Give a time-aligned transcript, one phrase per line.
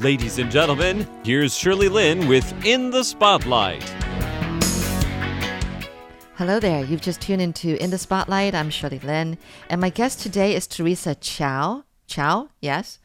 [0.00, 3.82] Ladies and gentlemen, here's Shirley Lin with In the Spotlight.
[6.36, 6.84] Hello there.
[6.84, 8.54] You've just tuned into In the Spotlight.
[8.54, 9.38] I'm Shirley Lin,
[9.68, 11.82] and my guest today is Teresa Chiao.
[12.06, 13.00] Chiao, yes,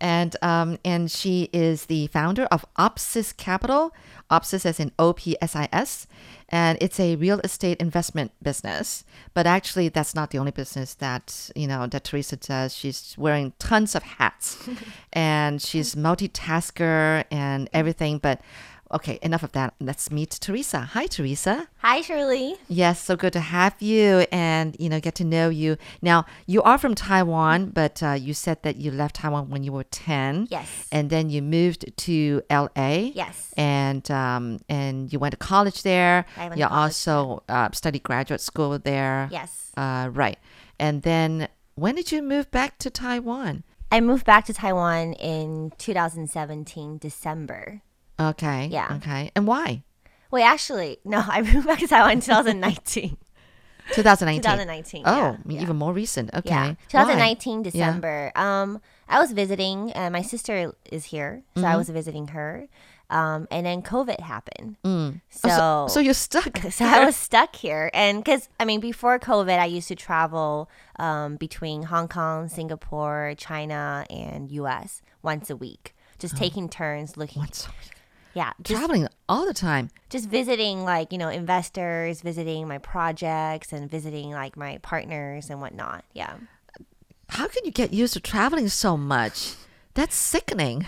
[0.00, 3.94] and um, and she is the founder of Opsis Capital.
[4.30, 6.06] Opsis as in O P S I S,
[6.48, 9.04] and it's a real estate investment business.
[9.34, 12.74] But actually, that's not the only business that you know that Teresa does.
[12.74, 14.68] She's wearing tons of hats,
[15.12, 18.18] and she's multitasker and everything.
[18.18, 18.40] But
[18.92, 19.74] okay, enough of that.
[19.80, 20.80] Let's meet Teresa.
[20.80, 21.68] Hi, Teresa.
[21.78, 22.56] Hi, Shirley.
[22.68, 25.76] Yes, so good to have you and you know get to know you.
[26.02, 29.72] Now you are from Taiwan, but uh, you said that you left Taiwan when you
[29.72, 30.48] were ten.
[30.50, 30.88] Yes.
[30.90, 33.12] And then you moved to L.A.
[33.14, 33.54] Yes.
[33.56, 36.26] And um, and you went to college there.
[36.36, 39.28] I went you to college also uh, studied graduate school there.
[39.30, 39.72] Yes.
[39.76, 40.38] Uh, right.
[40.78, 43.64] And then when did you move back to Taiwan?
[43.90, 47.80] I moved back to Taiwan in 2017, December.
[48.20, 48.66] Okay.
[48.70, 48.94] Yeah.
[48.96, 49.30] Okay.
[49.34, 49.82] And why?
[50.30, 53.16] Wait, actually, no, I moved back to Taiwan in 2019.
[53.94, 54.42] 2019.
[54.42, 55.02] 2019.
[55.06, 55.72] Oh, yeah, even yeah.
[55.72, 56.28] more recent.
[56.34, 56.50] Okay.
[56.50, 56.76] Yeah, Why?
[56.90, 58.32] 2019 December.
[58.36, 61.72] Um, I was visiting, and my sister is here, so Mm-hmm.
[61.72, 62.68] I was visiting her.
[63.10, 64.76] Um, and then COVID happened.
[64.84, 65.22] Mm.
[65.30, 66.58] So, Oh, so, so you're stuck.
[66.70, 70.68] so I was stuck here, and because I mean, before COVID, I used to travel
[70.98, 75.00] um, between Hong Kong, Singapore, China, and U.S.
[75.22, 77.40] once a week, just taking turns looking.
[77.40, 77.44] Oh.
[77.48, 77.94] Once a week.
[78.34, 79.90] Yeah, just, Traveling all the time.
[80.10, 85.60] just visiting like you know investors, visiting my projects, and visiting like my partners and
[85.60, 86.04] whatnot.
[86.14, 86.34] Yeah.
[87.30, 89.54] How can you get used to traveling so much?
[89.94, 90.86] That's sickening.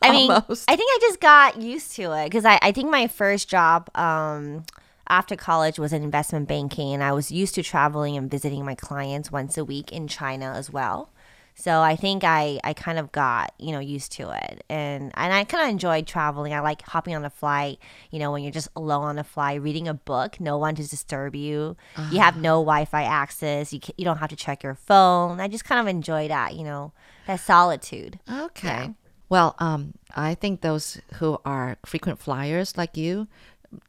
[0.00, 0.70] I mean, Almost.
[0.70, 3.90] I think I just got used to it because I, I think my first job
[3.94, 4.64] um,
[5.08, 8.74] after college was in investment banking, and I was used to traveling and visiting my
[8.74, 11.10] clients once a week in China as well.
[11.54, 15.32] So I think I, I kind of got you know used to it, and and
[15.32, 16.54] I kind of enjoyed traveling.
[16.54, 17.78] I like hopping on a flight,
[18.10, 20.88] you know, when you're just alone on a flight, reading a book, no one to
[20.88, 21.76] disturb you.
[22.10, 23.72] You have no Wi-Fi access.
[23.72, 25.40] You ca you don't have to check your phone.
[25.40, 26.92] I just kind of enjoy that, you know,
[27.26, 28.18] that solitude.
[28.28, 28.90] Okay.
[29.28, 33.28] Well, um, I think those who are frequent flyers like you,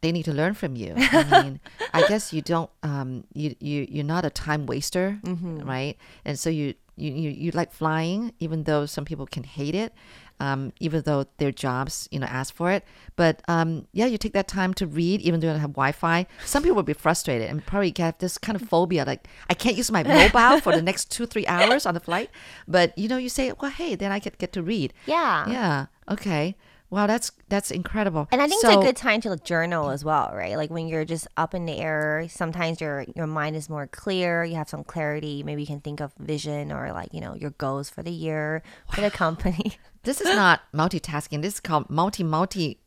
[0.01, 0.93] they need to learn from you.
[0.95, 1.59] I mean,
[1.93, 5.19] I guess you don't, um, you you you're not a time waster,
[5.65, 5.97] right?
[6.23, 9.93] And so you you you you like flying, even though some people can hate it.
[10.39, 12.83] Um, even though their jobs, you know, ask for it,
[13.15, 16.25] but um, yeah, you take that time to read, even though you don't have Wi-Fi.
[16.43, 19.77] Some people will be frustrated and probably get this kind of phobia, like I can't
[19.77, 22.29] use my mobile for the next two, three hours on the flight.
[22.67, 24.91] But you know, you say, well, hey, then I get get to read.
[25.05, 25.47] Yeah.
[25.47, 25.85] Yeah.
[26.09, 26.55] Okay.
[26.93, 28.27] Wow, that's that's incredible.
[28.31, 30.55] And I think so, it's a good time to like, journal as well, right?
[30.55, 34.43] Like when you're just up in the air, sometimes your your mind is more clear.
[34.43, 35.41] You have some clarity.
[35.43, 38.61] Maybe you can think of vision or like you know your goals for the year
[38.93, 39.73] for the company.
[40.03, 41.41] This is not multitasking.
[41.41, 42.77] This is called multi multi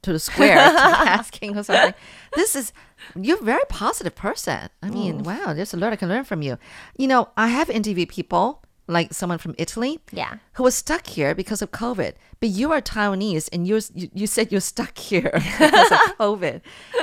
[0.00, 0.56] to the square
[1.04, 1.92] tasking or something.
[2.34, 2.72] This is
[3.14, 4.70] you're a very positive person.
[4.82, 5.24] I mean, Mm.
[5.24, 6.56] wow, there's a lot I can learn from you.
[6.96, 8.61] You know, I have interviewed people
[8.92, 10.00] like someone from Italy.
[10.10, 10.38] Yeah.
[10.54, 12.14] Who was stuck here because of COVID.
[12.40, 16.60] But you are Taiwanese and you you said you're stuck here because of COVID.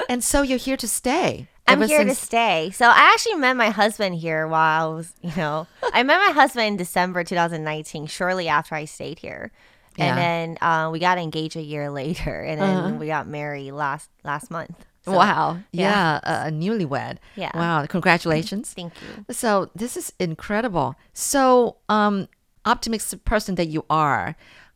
[0.07, 1.47] And so you're here to stay.
[1.69, 2.72] I'm here to stay.
[2.72, 6.33] So I actually met my husband here while I was, you know, I met my
[6.33, 9.51] husband in December 2019, shortly after I stayed here.
[9.95, 10.06] Yeah.
[10.06, 10.19] Uh-huh.
[10.19, 14.09] And then uh, we got engaged a year later, and then we got married last
[14.23, 14.85] last month.
[15.09, 15.59] So, wow.
[15.72, 16.20] yeah.
[16.24, 16.47] Yeah.
[16.47, 17.18] A, newlywed.
[17.36, 17.52] Yeah.
[17.53, 17.86] Wow.
[17.88, 18.74] Congratulations.
[18.74, 19.34] Thank you.
[19.34, 20.96] So this is incredible.
[21.14, 22.28] So, um,
[22.66, 24.36] optimistic person that you are,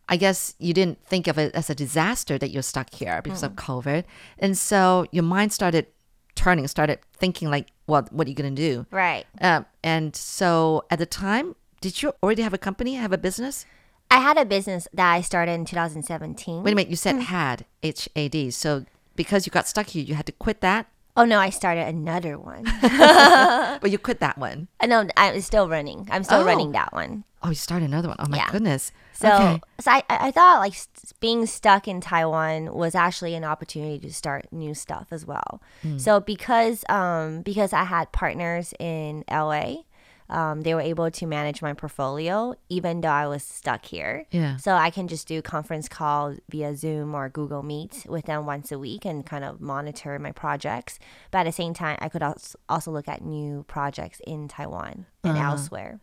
[0.09, 3.43] I guess you didn't think of it as a disaster that you're stuck here because
[3.43, 4.03] of COVID,
[4.39, 5.87] and so your mind started
[6.35, 8.85] turning, started thinking like, what what are you gonna do?
[8.91, 9.25] Right.
[9.41, 13.65] Um, and so at the time, did you already have a company, have a business?
[14.11, 16.63] I had a business that I started in 2017.
[16.63, 17.21] Wait a minute, you said Mm.
[17.21, 18.51] had H A D.
[18.51, 21.87] So because you got stuck here, you had to quit that, Oh no, I started
[21.87, 22.63] another one.
[22.81, 24.67] but you quit that one.
[24.79, 26.07] Uh, no, I'm still running.
[26.11, 26.45] I'm still Oh.
[26.45, 27.23] running that one.
[27.43, 28.17] Oh, you started another one.
[28.19, 28.49] Oh my Yeah.
[28.49, 28.91] goodness.
[29.13, 29.61] So, okay.
[29.79, 30.73] so I, I thought like
[31.19, 35.61] being stuck in Taiwan was actually an opportunity to start new stuff as well.
[35.83, 35.99] Hmm.
[35.99, 39.83] So because um because I had partners in LA,
[40.29, 44.25] um, they were able to manage my portfolio even though I was stuck here.
[44.31, 44.57] Yeah.
[44.57, 48.71] So I can just do conference calls via Zoom or Google Meet with them once
[48.71, 50.99] a week and kind of monitor my projects.
[51.31, 55.05] But at the same time, I could als- also look at new projects in Taiwan
[55.23, 55.51] and Uh-huh.
[55.51, 55.99] elsewhere.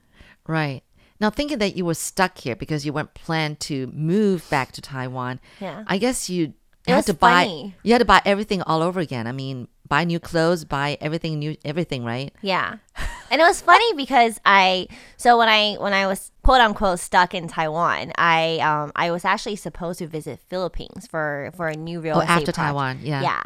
[0.46, 0.82] Right.
[1.20, 4.80] Now, thinking that you were stuck here because you weren't planned to move back to
[4.80, 5.84] Taiwan, Yeah.
[5.86, 6.54] I guess you
[6.86, 7.74] you had to buy funny.
[7.82, 9.26] you had to buy everything all over again.
[9.26, 12.32] I mean, buy new clothes, buy everything new, everything, right?
[12.40, 12.76] Yeah.
[13.30, 17.34] And it was funny because I so when I when I was quote unquote stuck
[17.34, 22.00] in Taiwan, I um I was actually supposed to visit Philippines for for a new
[22.00, 22.56] real Oh, estate after project.
[22.56, 23.22] Taiwan, yeah.
[23.22, 23.42] Yeah.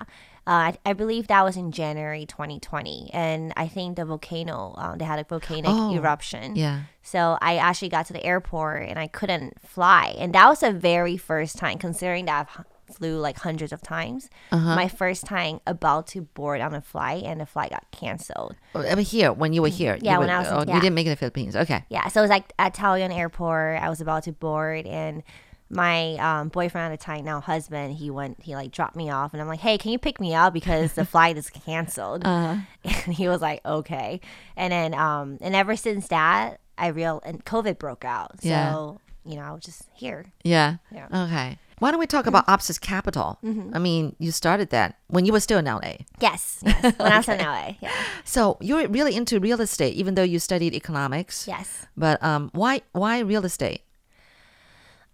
[0.46, 4.94] Uh, I, I believe that was in January 2020, and I think the volcano uh,
[4.94, 6.54] they had a volcanic Oh, eruption.
[6.54, 6.82] Yeah.
[7.02, 10.70] So I actually got to the airport and I couldn't fly, and that was the
[10.72, 12.64] very first time, considering that I've
[12.96, 14.28] flew like hundreds of times.
[14.52, 14.74] Uh-huh.
[14.76, 18.56] My first time about to board on a flight, and the flight got canceled.
[18.74, 19.98] Oh, here when you were here.
[20.00, 21.56] Yeah, when were- I was oh, you didn't make it to the Philippines.
[21.56, 21.84] Okay.
[21.88, 23.80] Yeah, so it was like Italian Airport.
[23.80, 25.22] I was about to board, and
[25.70, 29.32] my um, boyfriend at the time, now husband, he went, he like dropped me off,
[29.32, 32.22] and I'm like, hey, can you pick me up because the flight is canceled?
[32.24, 32.60] Uh-huh.
[33.06, 34.20] And he was like, okay.
[34.56, 38.42] And then, um, and ever since that, I real and COVID broke out.
[38.42, 38.92] So Yeah.
[39.24, 40.26] you know, I was just here.
[40.42, 40.76] Yeah.
[40.92, 41.06] Yeah.
[41.24, 41.58] Okay.
[41.80, 43.38] Why don't we talk about Opsis Capital?
[43.72, 45.96] I mean, you started that when you were still in LA.
[46.20, 46.94] Yes, yes.
[46.98, 47.90] When I was in LA, yeah,
[48.24, 51.46] So you're really into real estate, even though you studied economics.
[51.48, 51.86] yes.
[51.96, 53.82] But um, why why real estate?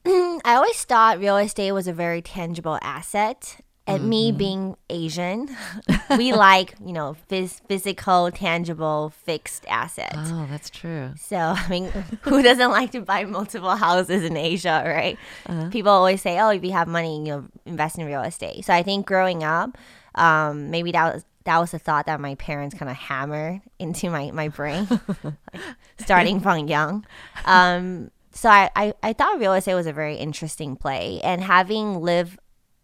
[0.06, 3.60] I always thought real estate was a very tangible asset.
[3.86, 4.08] And Mm-hmm.
[4.08, 5.48] me being Asian,
[6.16, 10.14] we like, you know, phys- physical, tangible, fixed assets.
[10.16, 11.10] Oh, that's true.
[11.18, 11.86] So, I mean,
[12.22, 15.18] who doesn't like to buy multiple houses in Asia, right?
[15.46, 15.70] Uh-huh.
[15.70, 18.64] People always say, oh, if you have money, you know, invest in real estate.
[18.64, 19.76] So I think growing up,
[20.14, 24.10] um, maybe that was that was a thought that my parents kind of hammered into
[24.10, 24.86] my, my brain,
[25.24, 25.62] like,
[25.98, 27.04] starting from young.
[27.46, 31.18] Um, so I, I, I thought real estate was a very interesting play.
[31.24, 32.38] And having lived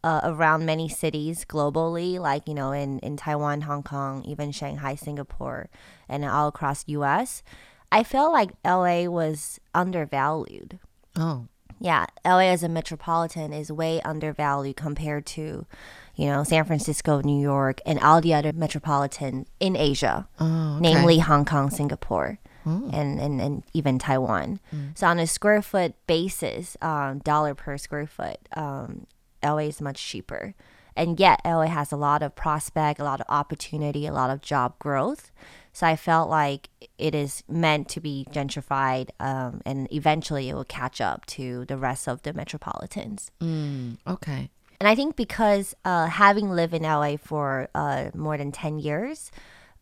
[0.06, 4.94] uh, around many cities globally, like you know in in Taiwan, Hong Kong, even Shanghai,
[4.94, 5.68] Singapore,
[6.08, 7.42] and all across U.S.
[7.90, 10.78] I felt like LA was undervalued.
[11.16, 11.48] Oh,
[11.80, 15.66] Yeah, LA as a metropolitan is way undervalued compared to,
[16.14, 20.82] you know, San Francisco, New York, and all the other metropolitan in Asia, oh, okay.
[20.82, 24.60] namely Hong Kong, Singapore, and, and, and even Taiwan.
[24.94, 29.06] So on a square foot basis, um, dollar per square foot, um,
[29.42, 30.54] LA is much cheaper.
[30.96, 34.40] And yet LA has a lot of prospect, a lot of opportunity, a lot of
[34.40, 35.30] job growth.
[35.72, 40.64] So I felt like it is meant to be gentrified, um, and eventually it will
[40.64, 43.30] catch up to the rest of the metropolitans.
[43.42, 44.48] Mm, okay.
[44.80, 49.30] And I think because uh, having lived in LA for uh, more than 10 years,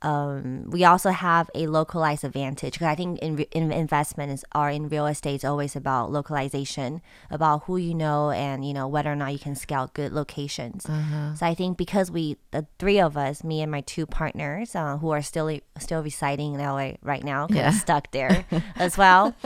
[0.05, 2.75] um, we also have a localized advantage.
[2.75, 7.01] Because I think in, in investment is, or in real estate is always about localization,
[7.31, 10.85] about who you know and, you know, whether or not you can scout good locations.
[10.85, 14.99] So I think because we, the three of us, me and my two partners, uh,
[14.99, 15.49] who are still
[15.79, 17.69] still residing in LA right now, kind Yeah.
[17.69, 18.45] of stuck there
[18.77, 19.35] as well.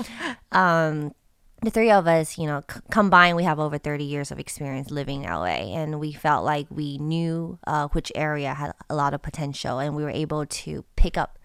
[0.52, 1.14] Um,
[1.62, 4.90] the three of us, you know, c- combined, we have over 30 years of experience
[4.90, 5.74] living in LA.
[5.74, 9.78] And we felt like we knew uh, which area had a lot of potential.
[9.78, 11.38] And we were able to pick up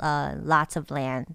[0.00, 1.34] uh, lots of land,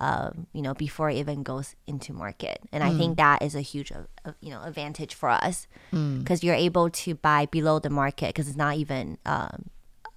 [0.00, 2.60] uh, you know, before it even goes into market.
[2.72, 6.42] And I think that is a huge, uh, uh, you know, advantage for us because
[6.42, 9.68] you're able to buy below the market because it's not even um,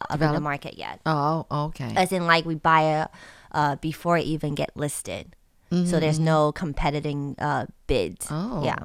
[0.10, 1.92] up in the market yet Oh, okay.
[1.96, 3.08] as in like we buy it
[3.52, 5.36] uh, before it even get listed
[5.72, 8.64] so there's no competing uh, bids Oh.
[8.64, 8.78] yeah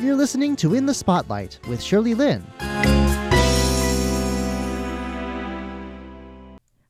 [0.00, 2.44] You're listening to In the Spotlight with Shirley Lin.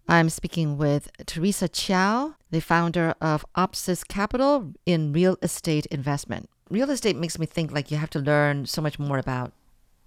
[0.09, 6.49] I'm speaking with Teresa Chiao, the founder of Opsis Capital in real estate investment.
[6.71, 9.53] Real estate makes me think like you have to learn so much more about,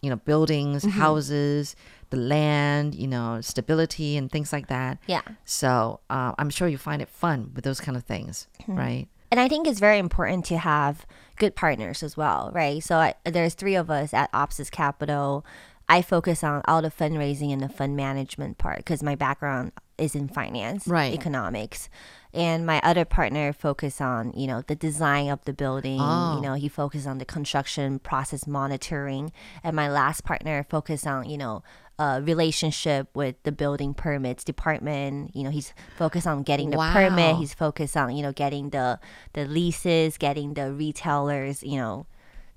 [0.06, 1.76] you know, buildings, houses,
[2.12, 5.00] the land, you know, stability and things like that.
[5.08, 5.22] yeah.
[5.44, 9.08] So uh, I'm sure you find it fun with those kind of things, right?
[9.32, 11.06] and i think it's very important to have
[11.38, 12.82] good partners as well right?
[12.84, 15.44] So I, there's three of us at opsis capital
[15.90, 20.16] i focus on all the fundraising and the fund management part because my background is
[20.16, 21.14] in finance Right.
[21.14, 21.90] economics
[22.34, 26.36] and my other partner focus on you know the design of the building Oh.
[26.36, 29.32] you know he focused on the construction process monitoring
[29.64, 31.64] and my last partner focused on you know
[31.98, 37.38] uh, relationship with the building permits department you know he's focused on getting the permit
[37.38, 39.00] he's focused on you know getting the
[39.32, 42.06] the leases getting the retailers you know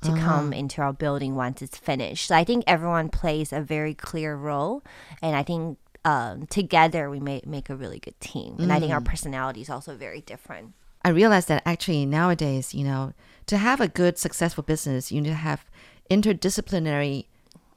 [0.02, 3.94] to come into our building once it's finished so i think everyone plays a very
[3.94, 4.82] clear role
[5.22, 8.92] and i think um, together we may make a really good team and i think
[8.92, 10.72] our personality is also very different
[11.04, 13.12] I realized that actually nowadays, you know,
[13.46, 15.64] to have a good, successful business, you need to have
[16.10, 17.26] interdisciplinary,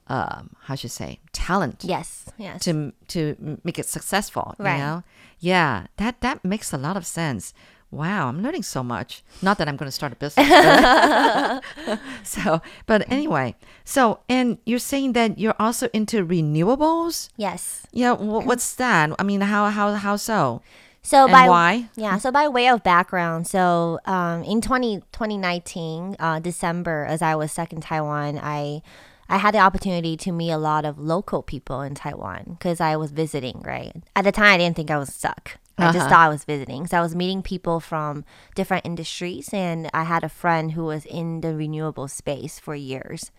[0.07, 4.55] um, how should I say, talent yes yes to to make it successful.
[4.57, 4.73] Right.
[4.73, 5.03] You know,
[5.39, 7.53] yeah, that that makes a lot of sense.
[7.91, 9.21] Wow, I'm learning so much.
[9.41, 10.47] Not that I'm going to start a business.
[10.49, 11.61] but-
[12.23, 17.29] so, but anyway, so and you're saying that you're also into renewables.
[17.35, 17.85] Yes.
[17.91, 19.11] Yeah, wh- what's that?
[19.19, 20.61] I mean, how how how so?
[21.03, 21.89] So And by why?
[21.95, 27.35] Yeah, so by way of background, so um, in 20, 2019, uh, December, as I
[27.35, 28.83] was stuck in Taiwan, I
[29.31, 32.97] I had the opportunity to meet a lot of local people in Taiwan because I
[32.97, 33.95] was visiting, right?
[34.15, 35.57] At the time, I didn't think I was stuck.
[35.77, 36.09] I just Uh-huh.
[36.09, 36.85] thought I was visiting.
[36.85, 41.05] So I was meeting people from different industries, and I had a friend who was
[41.05, 43.31] in the renewable space for years.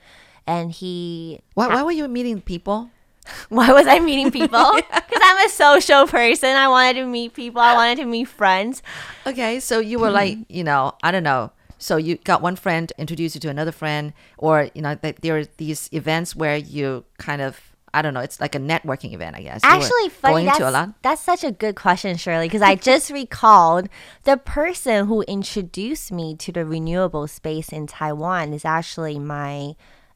[0.46, 2.90] And he Why why were you meeting people?
[3.50, 4.72] why was I meeting people?
[4.74, 6.56] Because I'm a social person.
[6.56, 7.60] I wanted to meet people.
[7.60, 8.82] I wanted to meet friends.
[9.26, 11.52] Okay, so you were like, you know, I don't know.
[11.82, 15.36] So you got one friend introduce you to another friend, or you know, that there
[15.38, 17.60] are these events where you kind of,
[17.92, 19.62] I don't know, it's like a networking event, I guess.
[19.64, 20.34] Actually, funny.
[20.34, 21.02] going That's, to a lot.
[21.02, 23.88] that's such a good question, Shirley, because I just recalled
[24.22, 29.74] the person who introduced me to the renewable space in Taiwan is actually my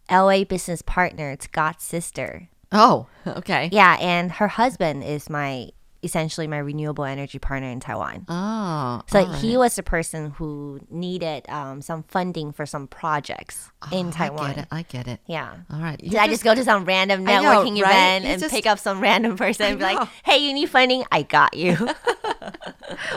[0.08, 1.32] LA business partner.
[1.32, 2.48] It's God's sister.
[2.70, 3.70] Oh, okay.
[3.72, 5.70] Yeah, and her husband is my
[6.02, 8.24] essentially my renewable energy partner in Taiwan.
[8.28, 13.70] Oh, So all he was the person who needed um, some funding for some projects
[13.92, 14.40] in Oh, Taiwan.
[14.50, 14.68] I get it.
[14.70, 15.20] I get it.
[15.26, 15.54] Yeah.
[15.72, 15.98] All right.
[15.98, 17.90] Did I just go to some random I know, networking right?
[17.90, 20.70] event You and just- pick up some random person and be like, hey, you need
[20.70, 21.04] funding?
[21.10, 21.76] I got you.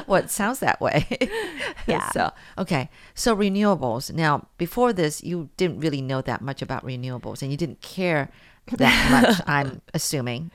[0.08, 1.06] Well, it sounds that way.
[1.88, 2.10] Yeah.
[2.12, 2.90] So, okay.
[3.16, 4.12] So, renewables.
[4.14, 8.30] Now, before this, you didn't really know that much about renewables and you didn't care
[8.78, 10.52] that much, I'm assuming.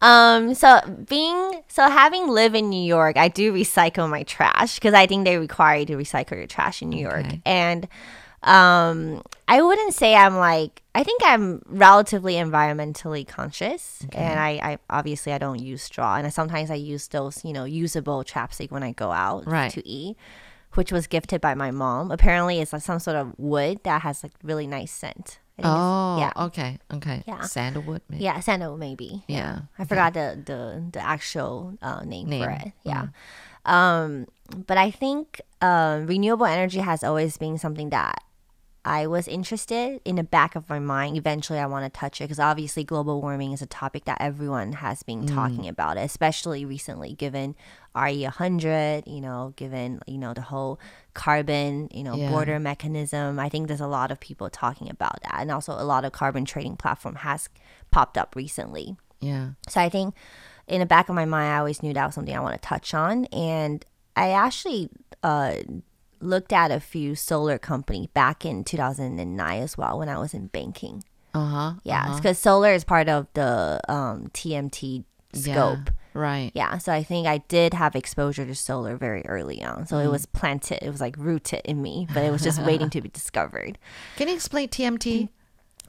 [0.00, 4.94] Um, so being so having lived in New York, I do recycle my trash because
[4.94, 7.26] I think they require you to recycle your trash in New York.
[7.26, 7.42] Okay.
[7.44, 7.88] And
[8.44, 14.78] um I wouldn't say I'm like I think I'm relatively environmentally conscious and I, I
[14.88, 18.70] obviously I don't use straw and I, sometimes I use those, you know, usable chapstick
[18.70, 19.72] when I go out Right.
[19.72, 20.16] to eat.
[20.74, 22.10] Which was gifted by my mom.
[22.10, 25.38] Apparently, it's like some sort of wood that has like really nice scent.
[25.58, 26.78] I think it's- Oh, yeah, okay.
[26.94, 27.22] Okay.
[27.26, 27.42] Yeah.
[27.42, 28.22] Sandalwood, maybe.
[28.24, 29.24] yeah, sandalwood maybe.
[29.26, 29.66] Yeah.
[29.78, 32.44] I forgot the the the actual uh, name, Name.
[32.44, 32.72] for it.
[32.84, 33.08] Yeah.
[33.66, 34.26] Um,
[34.66, 38.22] but I think um, renewable energy has always been something that
[38.84, 41.16] I was interested in the back of my mind.
[41.16, 44.72] Eventually, I want to touch it because obviously global warming is a topic that everyone
[44.74, 47.54] has been talking about, especially recently, given
[47.94, 49.04] RE 100.
[49.06, 50.80] You know, given you know the whole
[51.14, 52.28] carbon you know Yeah.
[52.28, 53.38] border mechanism.
[53.38, 56.12] I think there's a lot of people talking about that, and also a lot of
[56.12, 57.48] carbon trading platform has
[57.90, 58.96] popped up recently.
[59.20, 59.50] Yeah.
[59.68, 60.14] So I think
[60.68, 62.66] in the back of my mind, I always knew that was something I want to
[62.66, 63.24] touch on.
[63.26, 63.84] And
[64.16, 64.90] I actually
[65.22, 65.54] uh,
[66.20, 70.48] looked at a few solar company back in 2009 as well when I was in
[70.48, 71.04] banking.
[71.34, 71.72] Uh huh.
[71.84, 75.90] Yeah, because solar is part of the um, TMT scope.
[76.14, 76.50] Right.
[76.54, 79.86] Yeah, so I think I did have exposure to solar very early on.
[79.86, 82.90] So it was planted, it was like rooted in me, but it was just waiting
[82.90, 83.78] to be discovered.
[84.16, 85.28] Can you explain TMT?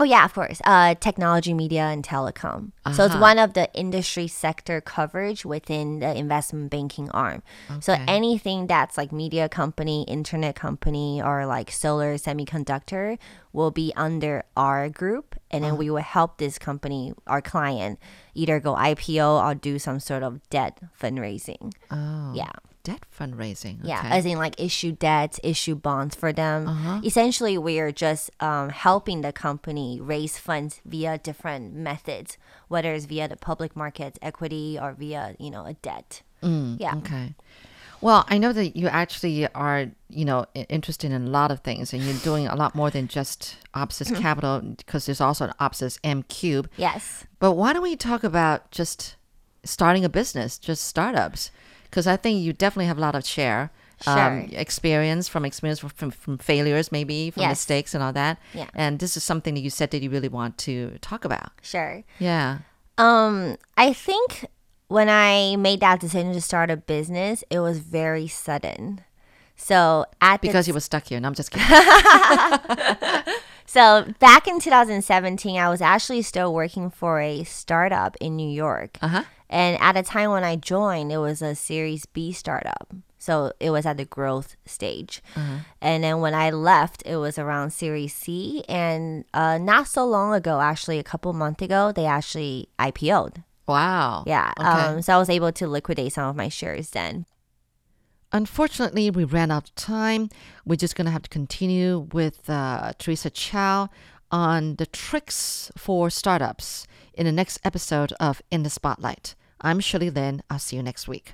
[0.01, 0.62] Oh yeah, of course.
[0.63, 2.72] Uh, technology, media, and telecom.
[2.96, 3.20] So it's Uh-huh.
[3.20, 7.44] one of the industry sector coverage within the investment banking arm.
[7.82, 13.18] So anything that's like media company, internet company, or like solar semiconductor
[13.51, 15.72] will be under our group, and Uh-huh.
[15.75, 18.00] then we will help this company, our client,
[18.34, 21.74] either go IPO or do some sort of debt fundraising.
[21.91, 22.32] Oh.
[22.34, 22.56] Yeah.
[22.89, 23.79] Debt fundraising.
[23.84, 24.10] Yeah, okay.
[24.10, 26.67] as in like issue debts, issue bonds for them.
[26.67, 27.01] Uh-huh.
[27.03, 33.05] Essentially, we are just um, helping the company raise funds via different methods, whether it's
[33.05, 36.24] via the public markets, equity, or via you know a debt.
[36.41, 36.96] Mm, yeah.
[36.96, 37.36] Okay.
[38.01, 41.93] Well, I know that you actually are, you know, interested in a lot of things,
[41.93, 46.00] and you're doing a lot more than just Opsis Capital, because there's also an Opsis
[46.03, 46.69] M Cube.
[46.77, 47.25] Yes.
[47.39, 49.15] But why don't we talk about just
[49.63, 51.51] starting a business, just startups?
[51.89, 53.72] Because I think you definitely have a lot of share.
[54.08, 54.15] um,
[54.48, 54.60] Sure.
[54.60, 57.50] experience from experience from, from, failures maybe from Yes.
[57.51, 58.67] mistakes and all that Yeah.
[58.74, 62.03] and this is something that you said that you really want to talk about Sure.
[62.17, 62.60] yeah
[62.98, 64.46] Um, I think
[64.88, 69.01] when I made that decision to start a business, it was very sudden.
[69.58, 71.67] So at because you were stuck here and i'm just kidding
[73.65, 78.98] So back in 2017, I was actually still working for a startup in New York.
[79.00, 79.24] Uh-huh.
[79.50, 82.94] And at a time when I joined, it was a Series B startup.
[83.18, 85.22] So it was at the growth stage.
[85.82, 88.63] And then when I left, it was around Series C.
[88.70, 93.44] And uh, not so long ago, actually, a couple months ago, they actually IPO'd.
[93.68, 94.53] wow Yeah.
[94.58, 94.68] okay.
[94.68, 97.25] Um, so I was able to liquidate some of my shares then.
[98.32, 100.29] Unfortunately, we ran out of time.
[100.65, 103.89] We're just going to have to continue with uh, Teresa Chiao
[104.32, 109.36] on the tricks for startups in the next episode of In the Spotlight.
[109.62, 110.42] I'm Shirley Lin.
[110.50, 111.34] I'll see you next week.